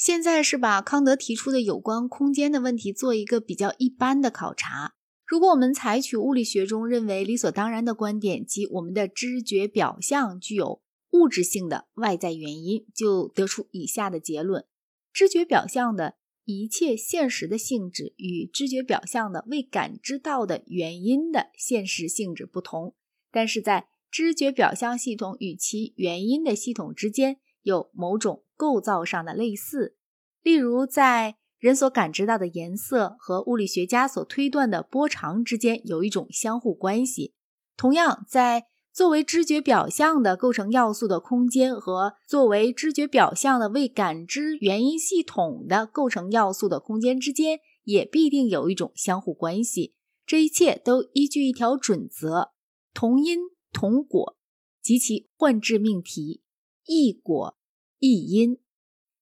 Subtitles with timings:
[0.00, 4.94] 现在是把康德提出的有关空间的问题做一个比较一般的考察。
[5.26, 14.64] 如果我们采取物理学中认为理所当然的观点，即我们的知觉表象具有物质性的外在原因，就得出以下的结论：
[15.12, 16.14] 知觉表象的
[16.46, 22.94] 一切现实的性质与知觉表象的未感知到的原因的现实性质不同，
[23.30, 28.44] 但是在知觉表象系统与其原因的系统之间有某种。
[28.60, 29.96] 构造上的类似，
[30.42, 37.32] 例如在人所感知到的颜色和物理学家所推断的波长之间有一种相互关系。
[37.74, 49.94] 同样，在作为知觉表象的构成要素的空间和作为知觉表象的未感知原因系统的构成要素的空间之间，也必定有一种相互关系。
[50.26, 52.50] 这一切都依据一条准则：
[52.92, 53.38] 同因
[53.72, 54.36] 同果
[54.82, 56.42] 及其换质命题，
[56.90, 57.56] 异果。
[58.00, 58.58] 异因，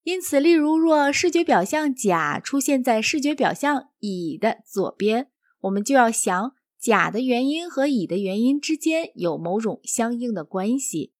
[0.04, 5.28] 因此，例如，若视觉表象甲出现在视觉表象乙的左边，
[5.62, 11.12] 我们就要想甲的原因和乙的原因之间有某种相应的关系。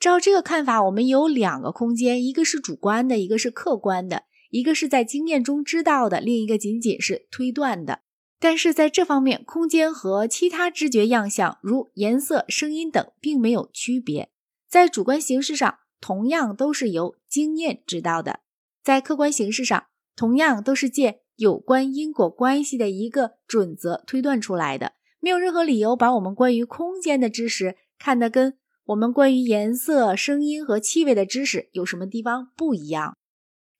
[0.00, 8.00] 照这个看法，我们有两个空间，一个是主观的，一个是客观的，一个是在经验中知道的，另一个仅仅是推断的。
[8.40, 14.30] 但是在这方面，空间和其他知觉样象，如颜色、声音等，并没有区别。
[14.66, 15.80] 在主观形式上。
[16.02, 18.40] 同样都是由经验知道的，
[18.82, 19.84] 在客观形式上，
[20.16, 24.94] 同样都是借有关因果关系的一个准则推断出来的。
[25.20, 33.16] 没有任何理由把我们关于空间的知识看得跟我们关于颜色、声音和气味的知识有什么地方不一样。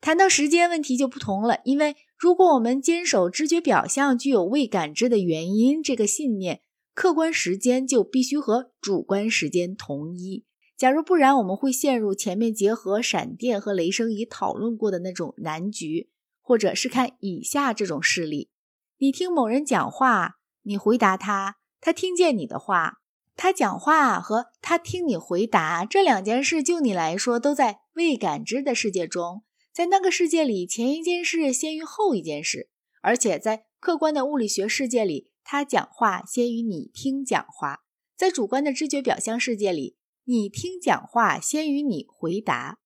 [0.01, 6.61] 谈到时间问题就不同了，因为如果我们坚守知觉表象具有未感知的原因这个信念，
[6.95, 10.45] 客观时间就必须和主观时间同一。
[10.83, 18.50] 假如不然，我们会陷入前面结合闪电和雷声已讨论过的那种难局，或者是看以下这种事例：
[18.98, 22.94] 你听某人讲话，你回答他，他听见你的话，
[23.36, 32.68] 他讲话和他听你回答这两件事，就你来说都在未感知的世界中，在那个世界里，前一件事先于后一件事，
[33.02, 37.84] 而且在客观的物理学世界里，他讲话先于你听讲话，
[38.17, 39.96] 在主观的知觉表象世界里。
[40.24, 42.78] 你听讲话先于你回答，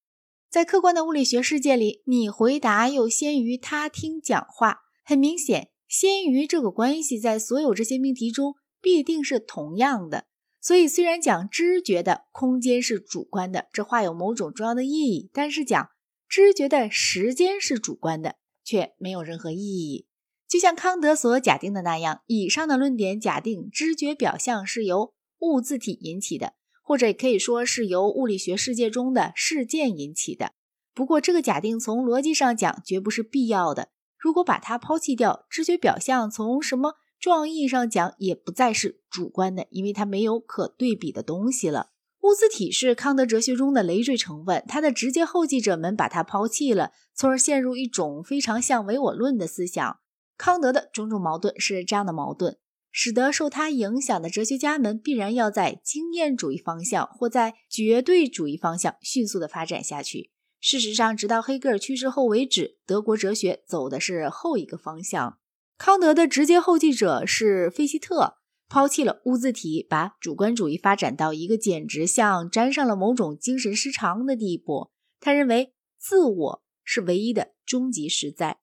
[0.49, 4.79] 在客观的物理学世界里，你回答又先于他听讲话。
[5.05, 10.25] 很明显，先于这个关系在所有这些命题中必定是同样的。
[10.59, 15.89] 所以，虽然讲知觉的空间是主观的，这话有某种重要的意义；但是讲
[16.27, 20.07] 知觉的时间是主观的，却没有任何意义。
[20.49, 26.53] 就像康德所假定的那样，以上的论点假定知觉表象是由物自体引起的。
[26.87, 30.53] 或者也可以说是由物理学世界中的事件引起的。
[30.93, 33.89] 不过，这个假定从逻辑上讲绝不是必要的。
[34.17, 41.89] 如果把它抛弃掉，知觉表象从什么重要意义上讲也不再是主观的，因为它没有可对比的东西了。
[42.21, 49.99] 物自体是康德哲学中的累赘成分，他的直接后继者们把它抛弃了，从而陷入一种非常像唯我论的思想。
[50.37, 52.57] 康德的种种矛盾是这样的矛盾。
[52.99, 60.31] 使得受他影响的哲学家们必然要在经验主义方向或在绝对主义方向迅速地发展下去。
[60.59, 65.37] 事实上，直到黑格尔去世后为止，德国哲学走的是后一个方向。
[65.77, 68.37] 康德的直接后继者是费希特，
[68.67, 74.89] 抛弃了物自体，把主观主义发展到一个简直像沾上了某种精神失常的地步。
[75.19, 78.57] 他认为自我是唯一的终极实在，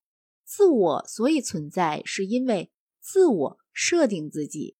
[0.44, 3.63] 自我所以存在，是因为自我。
[3.74, 4.76] 设定自己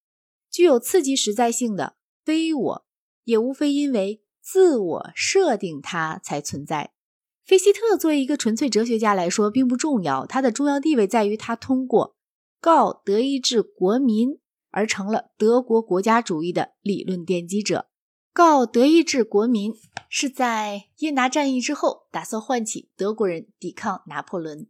[0.50, 2.87] 具有刺激实在性的非我，
[3.25, 6.93] 也无非因为自我设定它才存在。
[7.44, 12.16] 菲希特作为一个纯粹哲学家来说并不重要，他的重要地位在于他通过
[12.59, 14.38] 告德意志国民
[14.71, 17.88] 而成了德国国家主义的理论奠基者。
[18.32, 19.75] 告德意志国民
[20.09, 24.66] 是在耶拿战役之后打算唤起德国人抵抗拿破仑。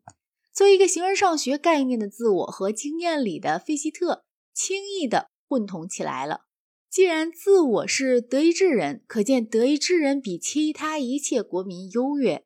[0.55, 4.25] 作为一个形而上学概念的自我和经验里的费希特
[4.55, 6.43] 轻易地混同起来了。
[6.89, 12.45] 既然自我是德意志人，可见德意志人比其他一切国民优越。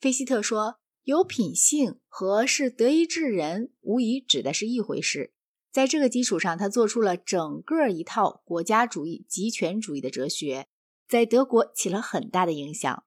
[0.00, 5.32] 费希特说，有品性和是德意志人无疑指的是一回事。
[5.72, 10.68] 在这个基础上，他做出了整个一套国家主义、极权主义的哲学，
[11.08, 13.02] 在德国起了很大的影响。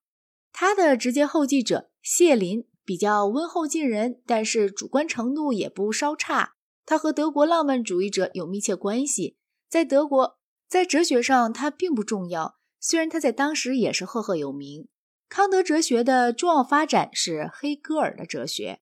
[0.52, 2.68] 他的直接后继者谢林。
[2.84, 6.54] 比较温厚近人，但是主观程度也不稍差。
[6.86, 9.38] 他和德国浪漫主义者有密切关系。
[9.70, 14.88] 在德国，在哲学上他并不重要，虽然他在当时也是赫赫有名。
[15.30, 18.82] 康德哲学的重要发展是黑格尔的哲学。